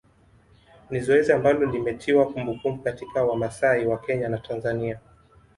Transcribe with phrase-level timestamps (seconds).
[0.89, 4.99] Ni zoezi ambalo limetiwa kumbukumbu katika Wamasai wa Kenya na Tanzania